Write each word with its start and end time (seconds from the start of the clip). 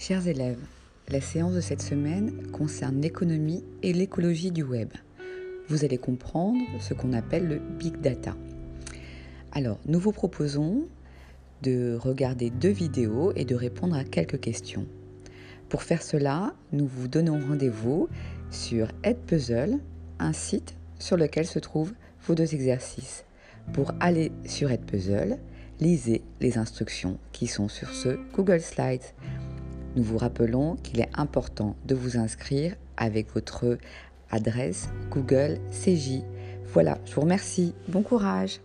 Chers 0.00 0.28
élèves, 0.28 0.64
la 1.10 1.20
séance 1.20 1.52
de 1.52 1.60
cette 1.60 1.82
semaine 1.82 2.50
concerne 2.52 3.02
l'économie 3.02 3.62
et 3.82 3.92
l'écologie 3.92 4.50
du 4.50 4.62
web. 4.62 4.88
Vous 5.68 5.84
allez 5.84 5.98
comprendre 5.98 6.58
ce 6.80 6.94
qu'on 6.94 7.12
appelle 7.12 7.46
le 7.46 7.58
big 7.58 8.00
data. 8.00 8.34
Alors, 9.52 9.78
nous 9.84 9.98
vous 9.98 10.12
proposons 10.12 10.88
de 11.60 11.98
regarder 12.00 12.48
deux 12.48 12.70
vidéos 12.70 13.34
et 13.36 13.44
de 13.44 13.54
répondre 13.54 13.94
à 13.94 14.04
quelques 14.04 14.40
questions. 14.40 14.86
Pour 15.68 15.82
faire 15.82 16.02
cela, 16.02 16.54
nous 16.72 16.86
vous 16.86 17.06
donnons 17.06 17.38
rendez-vous 17.38 18.08
sur 18.50 18.88
Edpuzzle, 19.02 19.80
un 20.18 20.32
site 20.32 20.76
sur 20.98 21.18
lequel 21.18 21.44
se 21.44 21.58
trouvent 21.58 21.92
vos 22.22 22.34
deux 22.34 22.54
exercices. 22.54 23.26
Pour 23.74 23.92
aller 24.00 24.32
sur 24.46 24.70
Edpuzzle, 24.70 25.36
lisez 25.78 26.22
les 26.40 26.56
instructions 26.56 27.18
qui 27.32 27.46
sont 27.46 27.68
sur 27.68 27.90
ce 27.90 28.18
Google 28.32 28.62
Slides. 28.62 29.04
Nous 29.96 30.02
vous 30.02 30.18
rappelons 30.18 30.76
qu'il 30.76 31.00
est 31.00 31.10
important 31.14 31.76
de 31.86 31.94
vous 31.94 32.16
inscrire 32.16 32.76
avec 32.96 33.32
votre 33.34 33.78
adresse 34.30 34.88
Google 35.10 35.58
CJ. 35.70 36.22
Voilà, 36.72 36.98
je 37.04 37.14
vous 37.14 37.22
remercie. 37.22 37.74
Bon 37.88 38.02
courage. 38.02 38.60